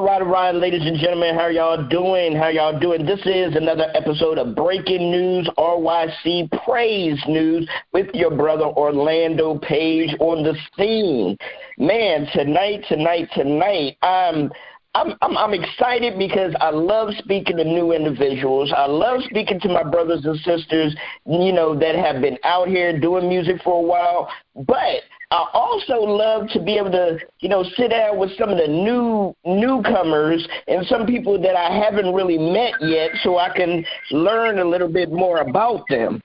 [0.00, 2.34] All right, all right, ladies and gentlemen, how y'all doing?
[2.34, 3.04] How y'all doing?
[3.04, 10.16] This is another episode of Breaking News RYC Praise News with your brother Orlando Page
[10.18, 11.36] on the scene.
[11.76, 14.50] Man, tonight, tonight, tonight, I'm
[14.94, 18.72] I'm, I'm I'm excited because I love speaking to new individuals.
[18.76, 20.96] I love speaking to my brothers and sisters,
[21.26, 24.28] you know, that have been out here doing music for a while.
[24.56, 28.58] But I also love to be able to, you know, sit down with some of
[28.58, 33.84] the new newcomers and some people that I haven't really met yet so I can
[34.10, 36.20] learn a little bit more about them.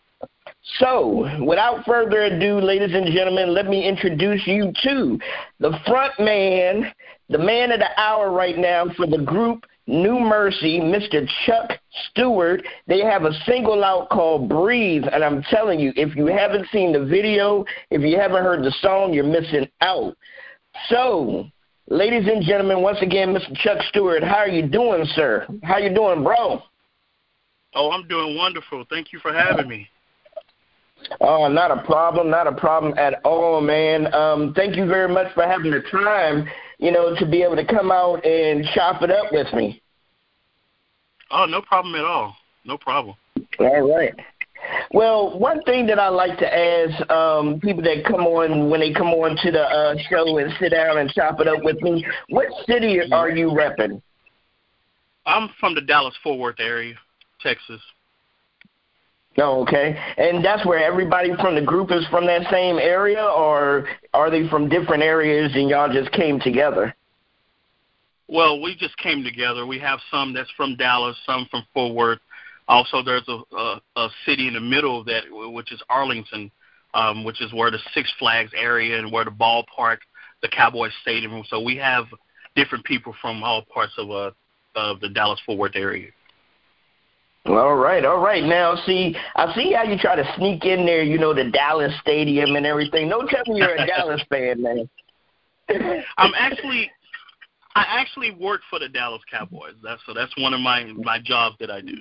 [0.80, 5.20] So, without further ado, ladies and gentlemen, let me introduce you to
[5.60, 6.92] the front man,
[7.30, 11.28] the man of the hour right now for the group New Mercy, Mr.
[11.46, 11.72] Chuck
[12.10, 12.64] Stewart.
[12.88, 16.92] They have a single out called Breathe, and I'm telling you, if you haven't seen
[16.92, 20.18] the video, if you haven't heard the song, you're missing out.
[20.90, 21.46] So,
[21.88, 23.56] ladies and gentlemen, once again, Mr.
[23.58, 25.46] Chuck Stewart, how are you doing, sir?
[25.64, 26.64] How you doing, bro?
[27.76, 28.86] Oh, I'm doing wonderful.
[28.90, 29.88] Thank you for having me.
[31.22, 34.14] Oh, not a problem, not a problem at all, man.
[34.14, 36.48] Um, thank you very much for having the time
[36.78, 39.82] you know, to be able to come out and chop it up with me.
[41.32, 42.36] Oh, no problem at all.
[42.66, 43.16] No problem.
[43.60, 44.14] All right.
[44.92, 48.94] Well, one thing that I like to ask um, people that come on when they
[48.94, 52.06] come on to the uh, show and sit down and chop it up with me,
[52.30, 54.02] what city are you repping?
[55.26, 56.96] I'm from the Dallas Fort Worth area,
[57.42, 57.82] Texas.
[59.38, 59.98] Okay.
[60.18, 64.48] And that's where everybody from the group is from that same area, or are they
[64.48, 66.96] from different areas and y'all just came together?
[68.28, 69.66] Well, we just came together.
[69.66, 72.20] We have some that's from Dallas, some from Fort Worth.
[72.68, 76.50] Also, there's a, a, a city in the middle of that, which is Arlington,
[76.96, 79.98] um, which is where the Six Flags area and where the ballpark,
[80.42, 81.44] the Cowboy Stadium.
[81.50, 82.06] So we have
[82.56, 84.32] different people from all parts of uh,
[84.76, 86.10] of the Dallas Fort Worth area.
[87.46, 88.44] All right, all right.
[88.44, 91.04] Now, see, I see how you try to sneak in there.
[91.04, 93.08] You know the Dallas Stadium and everything.
[93.08, 94.90] Don't tell me you're a Dallas fan, man.
[96.18, 96.90] I'm actually,
[97.76, 99.76] I actually work for the Dallas Cowboys.
[99.84, 101.98] That's so that's one of my my jobs that I do.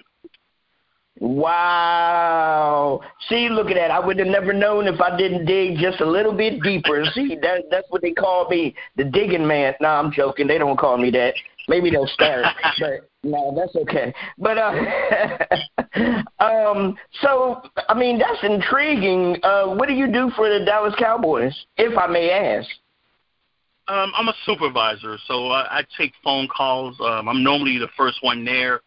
[1.21, 3.01] Wow.
[3.29, 3.91] See, look at that.
[3.91, 7.05] I would have never known if I didn't dig just a little bit deeper.
[7.15, 9.75] See, that that's what they call me, the digging man.
[9.81, 10.47] No, I'm joking.
[10.47, 11.35] They don't call me that.
[11.69, 12.45] Maybe they'll start,
[12.79, 14.15] but no, that's okay.
[14.39, 15.39] But uh,
[16.45, 19.37] um, so I mean, that's intriguing.
[19.43, 22.69] Uh, what do you do for the Dallas Cowboys, if I may ask?
[23.87, 26.97] Um, I'm a supervisor, so I, I take phone calls.
[27.01, 28.81] Um, I'm normally the first one there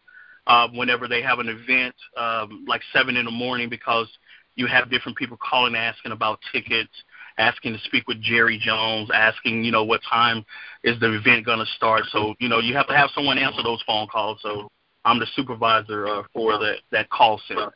[0.48, 4.08] uh, whenever they have an event, um, like seven in the morning, because
[4.56, 6.90] you have different people calling asking about tickets
[7.38, 10.44] asking to speak with Jerry Jones, asking, you know, what time
[10.84, 12.02] is the event going to start.
[12.10, 14.38] So, you know, you have to have someone answer those phone calls.
[14.42, 14.68] So
[15.04, 17.72] I'm the supervisor uh, for that, that call center.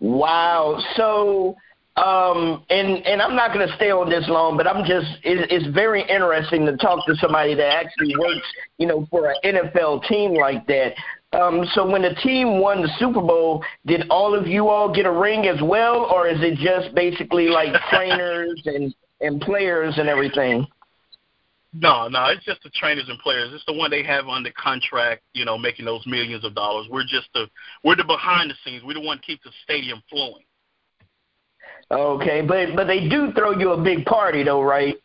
[0.00, 0.82] Wow.
[0.96, 1.56] So,
[1.96, 5.50] um, and and I'm not going to stay on this long, but I'm just it,
[5.50, 8.46] it's very interesting to talk to somebody that actually works,
[8.78, 10.94] you know, for an NFL team like that.
[11.32, 15.04] Um, so when the team won the Super Bowl, did all of you all get
[15.04, 20.08] a ring as well, or is it just basically like trainers and and players and
[20.08, 20.66] everything?
[21.74, 23.50] No, no, it's just the trainers and players.
[23.52, 26.86] It's the one they have under contract, you know, making those millions of dollars.
[26.90, 27.46] We're just the
[27.84, 28.82] we're the behind the scenes.
[28.82, 30.44] We're the one to keep the stadium flowing.
[31.90, 34.96] Okay, but but they do throw you a big party though, right?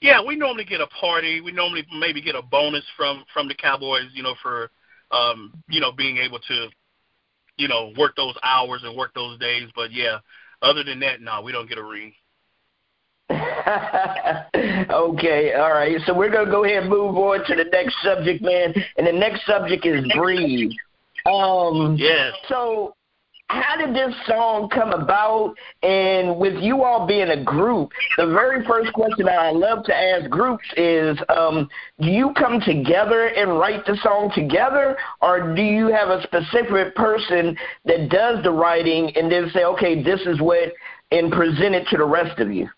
[0.00, 1.42] Yeah, we normally get a party.
[1.42, 4.70] We normally maybe get a bonus from from the Cowboys, you know, for
[5.10, 6.68] um, you know, being able to,
[7.56, 9.68] you know, work those hours and work those days.
[9.74, 10.18] But yeah,
[10.62, 12.12] other than that, no, we don't get a ring.
[13.30, 15.98] okay, all right.
[16.06, 18.74] So we're gonna go ahead and move on to the next subject, man.
[18.96, 20.72] And the next subject is breathe.
[21.26, 22.32] Um, yes.
[22.48, 22.94] So
[23.48, 25.54] how did this song come about?
[25.82, 29.96] And with you all being a group, the very first question that I love to
[29.96, 31.68] ask groups is um,
[32.00, 36.94] do you come together and write the song together, or do you have a specific
[36.94, 37.56] person
[37.86, 40.72] that does the writing and then say, okay, this is what,
[41.10, 42.68] and present it to the rest of you?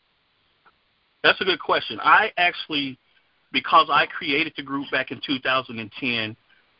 [1.24, 1.98] That's a good question.
[2.00, 2.96] I actually,
[3.52, 6.36] because I created the group back in 2010,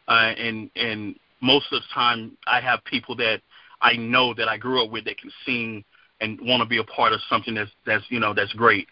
[0.06, 3.40] uh, and and most of the time I have people that
[3.82, 5.84] I know that I grew up with that can sing
[6.20, 8.86] and want to be a part of something that's that's you know that's great.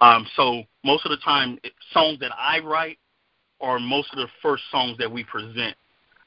[0.00, 1.58] Um, so most of the time,
[1.92, 2.98] songs that I write
[3.60, 5.76] are most of the first songs that we present.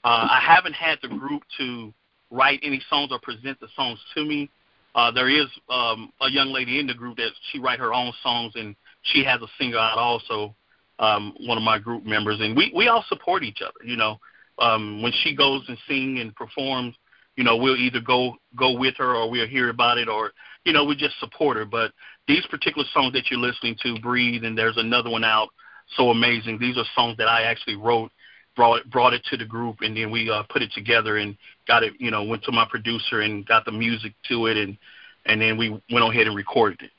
[0.04, 1.94] Uh, I haven't had the group to
[2.32, 4.50] write any songs or present the songs to me.
[4.94, 8.14] Uh, there is um, a young lady in the group that she write her own
[8.24, 10.56] songs and she has a singer out also.
[11.00, 13.84] um, one of my group members, and we we all support each other.
[13.84, 14.20] You know,
[14.60, 16.96] um, when she goes and sing and performs,
[17.36, 20.32] you know, we'll either go go with her or we'll hear about it, or
[20.64, 21.66] you know, we just support her.
[21.66, 21.92] But
[22.28, 25.50] these particular songs that you're listening to, "Breathe," and there's another one out,
[25.96, 28.12] "So Amazing." These are songs that I actually wrote,
[28.56, 31.38] brought it brought it to the group, and then we uh, put it together and
[31.68, 31.94] got it.
[32.00, 34.78] You know, went to my producer and got the music to it, and
[35.26, 36.92] and then we went ahead and recorded it.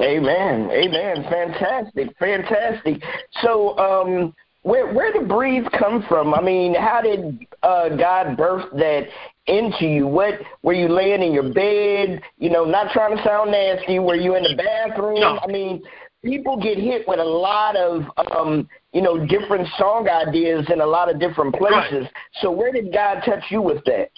[0.00, 0.70] Amen.
[0.70, 1.24] Amen.
[1.28, 2.16] Fantastic.
[2.18, 3.02] Fantastic.
[3.42, 6.34] So, um, where where did breathe come from?
[6.34, 9.08] I mean, how did uh, God birth that
[9.46, 10.06] into you?
[10.06, 12.22] What were you laying in your bed?
[12.38, 13.98] You know, not trying to sound nasty.
[13.98, 15.20] Were you in the bathroom?
[15.20, 15.38] No.
[15.42, 15.82] I mean,
[16.22, 18.02] people get hit with a lot of
[18.32, 22.02] um, you know different song ideas in a lot of different places.
[22.02, 22.12] Right.
[22.42, 24.10] So, where did God touch you with that?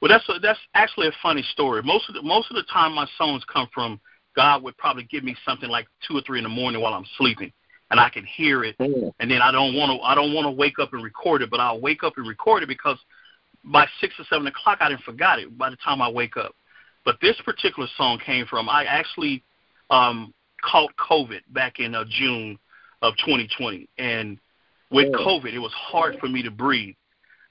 [0.00, 1.82] Well, that's a, that's actually a funny story.
[1.82, 4.00] Most of the most of the time, my songs come from
[4.34, 7.06] God would probably give me something like two or three in the morning while I'm
[7.18, 7.52] sleeping,
[7.92, 8.74] and I can hear it,
[9.20, 11.50] and then I don't want to I don't want to wake up and record it,
[11.50, 12.98] but I'll wake up and record it because
[13.62, 16.56] by six or seven o'clock I didn't forgot it by the time I wake up.
[17.04, 19.44] But this particular song came from I actually
[19.90, 22.58] um, caught COVID back in uh, June
[23.02, 24.38] of 2020, and
[24.90, 25.26] with Mm.
[25.26, 26.94] COVID, it was hard for me to breathe.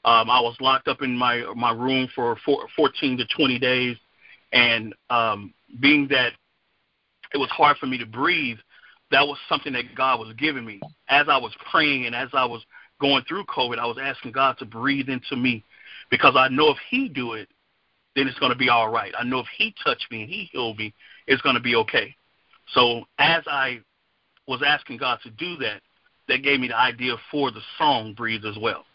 [0.05, 3.95] Um, I was locked up in my my room for four, 14 to 20 days,
[4.51, 6.33] and um, being that
[7.31, 8.57] it was hard for me to breathe,
[9.12, 10.80] that was something that God was giving me.
[11.10, 12.62] As I was praying and as I was
[13.00, 15.63] going through COVID, I was asking God to breathe into me
[16.10, 17.50] because I know if He do it,
[18.16, 19.13] then it's going to be all right.
[19.18, 20.94] I know if He touched me and He healed me,
[21.28, 22.16] it's going to be okay.
[22.74, 23.81] So as I
[24.48, 25.81] was asking God to do that,
[26.28, 28.86] that gave me the idea for the song "Breathe" as well.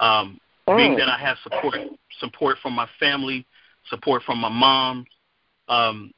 [0.00, 0.98] Um, being Mm.
[0.98, 1.80] that I have support
[2.20, 3.46] support from my family,
[3.88, 5.06] support from my mom,
[5.68, 6.12] um,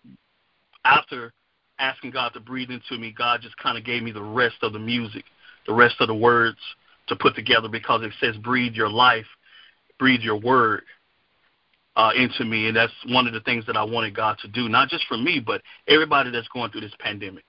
[0.85, 1.33] after
[1.79, 4.73] asking God to breathe into me, God just kind of gave me the rest of
[4.73, 5.25] the music,
[5.67, 6.59] the rest of the words
[7.09, 9.27] to put together because it says, breathe your life,
[9.99, 10.83] breathe your word
[11.97, 12.69] uh, into me.
[12.69, 15.17] And that's one of the things that I wanted God to do, not just for
[15.17, 17.45] me, but everybody that's going through this pandemic.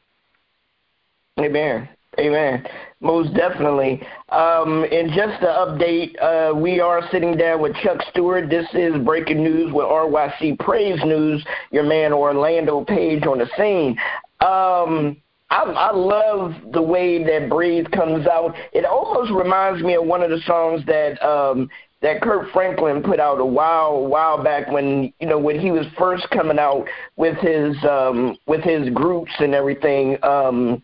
[1.40, 1.90] Amen.
[2.20, 2.66] Amen.
[3.02, 4.02] Most definitely.
[4.30, 8.50] Um, and just to update, uh, we are sitting down with Chuck Stewart.
[8.50, 11.46] This is breaking news with RYC Praise News.
[11.72, 13.98] Your man Orlando Page on the scene.
[14.40, 15.18] Um,
[15.50, 18.56] I, I love the way that Breathe comes out.
[18.74, 21.70] It almost reminds me of one of the songs that um,
[22.02, 25.86] that Kirk Franklin put out a while while back when you know when he was
[25.98, 30.18] first coming out with his um, with his groups and everything.
[30.24, 30.84] Um,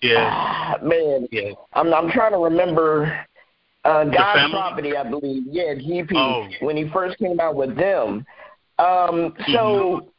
[0.00, 0.30] Yeah.
[0.30, 1.50] Ah, man, Yeah.
[1.72, 3.26] I'm I'm trying to remember
[3.84, 5.44] uh God's property, I believe.
[5.50, 6.48] Yeah, GP Oh.
[6.60, 8.24] when he first came out with them.
[8.78, 10.10] Um so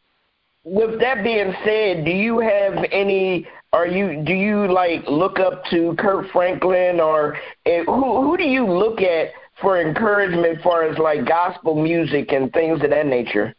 [0.65, 5.63] with that being said, do you have any are you do you like look up
[5.71, 9.29] to Kirk Franklin or eh, who who do you look at
[9.61, 13.53] for encouragement as far as like gospel music and things of that nature?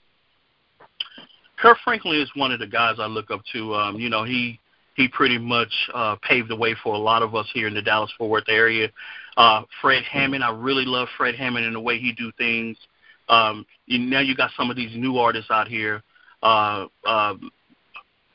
[1.56, 3.74] Kirk Franklin is one of the guys I look up to.
[3.74, 4.58] Um, you know, he
[4.96, 7.82] he pretty much uh, paved the way for a lot of us here in the
[7.82, 8.88] Dallas Fort Worth area.
[9.36, 12.76] Uh, Fred Hammond, I really love Fred Hammond and the way he do things.
[13.28, 16.02] Um, you, now you got some of these new artists out here,
[16.42, 17.50] uh, um,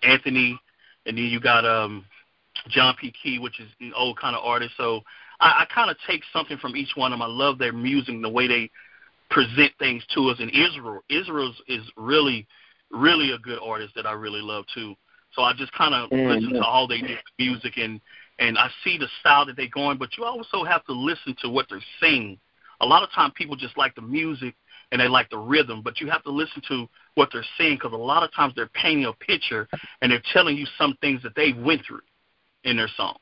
[0.01, 0.59] Anthony,
[1.05, 2.05] and then you got um,
[2.69, 3.13] John P.
[3.21, 4.73] Kee, which is an old kind of artist.
[4.77, 5.01] So
[5.39, 7.21] I, I kind of take something from each one of them.
[7.21, 8.71] I love their music, the way they
[9.29, 10.37] present things to us.
[10.39, 12.47] And Israel, Israel is really,
[12.89, 14.95] really a good artist that I really love too.
[15.35, 16.27] So I just kind of Mhm.
[16.27, 18.01] listen to all their music and
[18.37, 21.49] and I see the style that they're going, but you also have to listen to
[21.49, 22.37] what they're saying.
[22.81, 24.55] A lot of time people just like the music
[24.91, 27.93] and they like the rhythm, but you have to listen to what they're saying because
[27.93, 29.69] a lot of times they're painting a picture
[30.01, 32.01] and they're telling you some things that they went through
[32.65, 33.19] in their songs.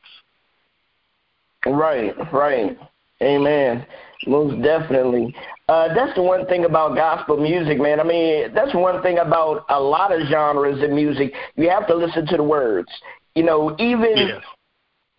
[1.65, 2.77] Right, right.
[3.24, 3.86] Amen.
[4.27, 5.34] Most definitely.
[5.68, 8.00] Uh, that's the one thing about gospel music, man.
[8.00, 11.34] I mean, that's one thing about a lot of genres of music.
[11.56, 12.89] You have to listen to the words.
[13.36, 14.39] You know, even Yeah.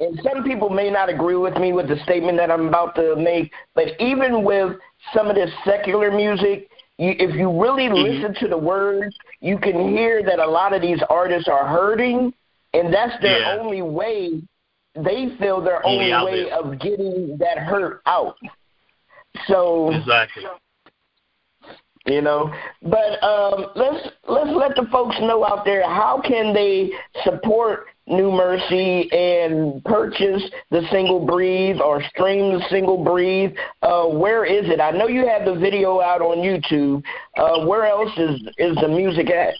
[0.00, 3.14] and some people may not agree with me with the statement that I'm about to
[3.16, 4.76] make, but even with
[5.14, 6.68] some of this secular music,
[6.98, 8.02] you, if you really Mhm.
[8.02, 12.34] listen to the words, you can hear that a lot of these artists are hurting,
[12.72, 13.58] and that's their Yeah.
[13.58, 14.42] only way.
[14.94, 18.36] They feel their Only only, way of getting that hurt out.
[19.48, 20.44] So Exactly.
[22.06, 26.90] you know but um let's let's let the folks know out there how can they
[27.24, 33.52] support new mercy and purchase the single breathe or stream the single breathe?
[33.82, 34.80] Uh where is it?
[34.80, 37.02] I know you have the video out on youtube.
[37.36, 39.54] Uh where else is is the music at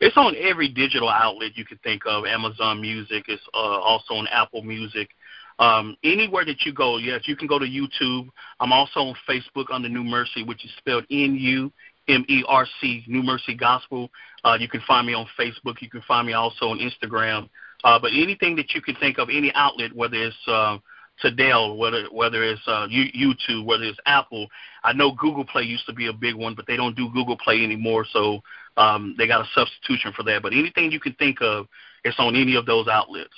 [0.00, 2.24] It's on every digital outlet you could think of.
[2.24, 3.24] Amazon Music.
[3.28, 5.10] It's uh, also on Apple Music.
[5.58, 8.28] Um, anywhere that you go, yes, you can go to YouTube.
[8.60, 11.70] I'm also on Facebook under New Mercy, which is spelled N U
[12.08, 14.10] M E R C, New Mercy Gospel.
[14.42, 15.82] Uh, you can find me on Facebook.
[15.82, 17.50] You can find me also on Instagram.
[17.84, 20.78] Uh, but anything that you can think of, any outlet, whether it's uh,
[21.22, 24.48] Tidal, whether whether it's uh, YouTube, whether it's Apple.
[24.82, 27.36] I know Google Play used to be a big one, but they don't do Google
[27.36, 28.42] Play anymore, so
[28.76, 30.42] um, they got a substitution for that.
[30.42, 31.66] But anything you can think of,
[32.04, 33.34] it's on any of those outlets.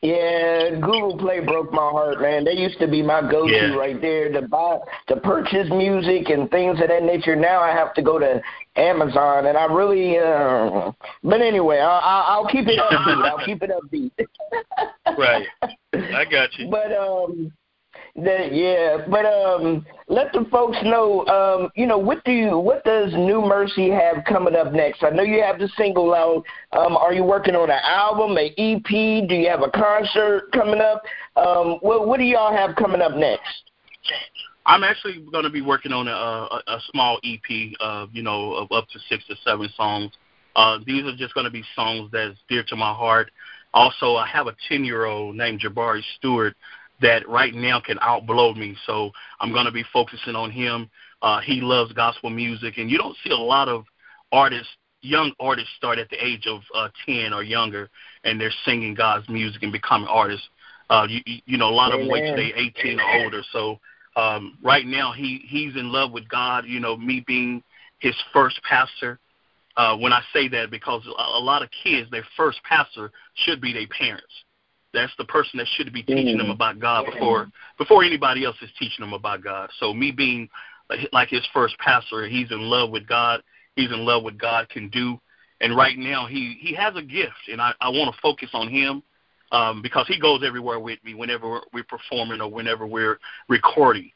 [0.00, 2.44] Yeah, Google Play broke my heart, man.
[2.44, 3.74] They used to be my go-to yeah.
[3.74, 7.34] right there to buy, to purchase music and things of that nature.
[7.34, 8.40] Now I have to go to
[8.76, 10.16] Amazon, and I really.
[10.18, 10.92] Uh,
[11.24, 13.28] but anyway, I'll, I'll keep it upbeat.
[13.28, 14.12] I'll keep it upbeat.
[15.18, 15.46] right,
[15.92, 16.70] I got you.
[16.70, 17.52] But um,
[18.24, 21.26] that, yeah, but um, let the folks know.
[21.26, 25.02] Um, you know, what do you, what does New Mercy have coming up next?
[25.02, 26.44] I know you have the single out.
[26.72, 29.28] Um, are you working on an album, an EP?
[29.28, 31.02] Do you have a concert coming up?
[31.36, 33.70] Um, what, what do y'all have coming up next?
[34.66, 38.52] I'm actually going to be working on a, a, a small EP of you know
[38.54, 40.12] of up to six or seven songs.
[40.56, 43.30] Uh, these are just going to be songs that's dear to my heart.
[43.74, 46.54] Also, I have a 10 year old named Jabari Stewart
[47.00, 48.76] that right now can outblow me.
[48.86, 50.90] So I'm going to be focusing on him.
[51.22, 53.84] Uh, he loves gospel music, and you don't see a lot of
[54.32, 54.68] artists,
[55.00, 57.88] young artists, start at the age of uh, 10 or younger,
[58.24, 60.48] and they're singing God's music and becoming artists.
[60.90, 63.42] Uh, you, you know, a lot of them wait till they're 18 or older.
[63.52, 63.78] So
[64.16, 66.64] um, right now, he he's in love with God.
[66.66, 67.62] You know, me being
[67.98, 69.18] his first pastor.
[69.76, 73.60] Uh, when I say that, because a, a lot of kids, their first pastor should
[73.60, 74.32] be their parents
[74.94, 78.70] that's the person that should be teaching them about God before before anybody else is
[78.78, 79.70] teaching them about God.
[79.78, 80.48] So me being
[81.12, 83.42] like his first pastor, he's in love with God.
[83.76, 85.20] He's in love with God can do.
[85.60, 88.68] And right now he he has a gift, and I I want to focus on
[88.68, 89.02] him
[89.52, 93.18] um, because he goes everywhere with me whenever we're performing or whenever we're
[93.48, 94.10] recording,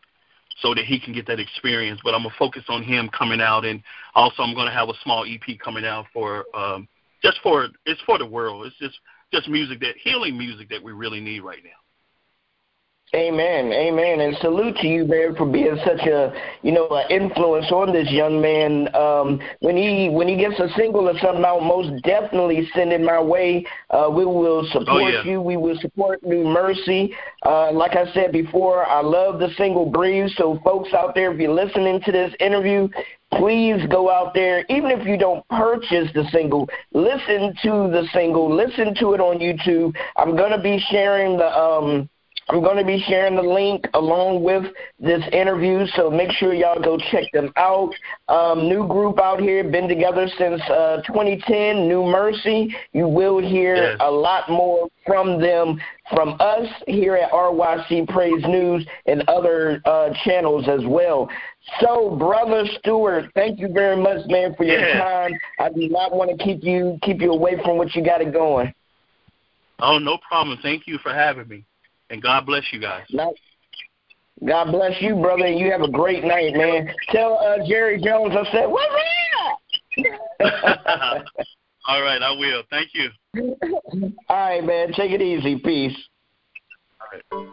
[0.61, 2.00] so that he can get that experience.
[2.05, 3.83] But I'm gonna focus on him coming out, and
[4.14, 6.88] also I'm gonna have a small EP coming out for um,
[7.23, 8.67] just for it's for the world.
[8.67, 8.99] It's just
[9.33, 11.71] just music that healing music that we really need right now.
[13.15, 17.71] Amen, amen, and salute to you, man, for being such a you know an influence
[17.71, 18.89] on this young man.
[18.95, 23.03] Um, when he when he gets a single or something out, most definitely send it
[23.03, 23.67] my way.
[23.91, 25.25] Uh, we will support oh, yeah.
[25.25, 25.43] you.
[25.43, 27.12] We will support New Mercy.
[27.45, 31.39] Uh, like I said before, I love the single "Breathe." So, folks out there, if
[31.39, 32.89] you're listening to this interview,
[33.33, 34.65] please go out there.
[34.69, 38.55] Even if you don't purchase the single, listen to the single.
[38.55, 39.95] Listen to it on YouTube.
[40.17, 42.09] I'm gonna be sharing the um
[42.49, 44.65] I'm going to be sharing the link along with
[44.99, 47.95] this interview, so make sure y'all go check them out.
[48.29, 52.75] Um, new group out here, been together since uh, 2010, New Mercy.
[52.93, 53.97] You will hear yes.
[54.01, 60.11] a lot more from them, from us here at RYC Praise News and other uh,
[60.25, 61.31] channels as well.
[61.81, 64.99] So, brother Stewart, thank you very much, man, for your yeah.
[64.99, 65.33] time.
[65.61, 68.33] I do not want to keep you keep you away from what you got it
[68.33, 68.75] going.
[69.78, 70.59] Oh, no problem.
[70.62, 71.64] Thank you for having me.
[72.11, 73.07] And God bless you guys.
[74.47, 76.92] God bless you, brother, and you have a great night, man.
[77.11, 78.92] Tell uh, Jerry Jones I said, what's
[79.47, 79.59] up?
[81.87, 82.62] All right, I will.
[82.71, 83.11] Thank you.
[84.28, 84.92] All right, man.
[84.92, 85.59] Take it easy.
[85.59, 85.97] Peace.
[87.00, 87.52] All right.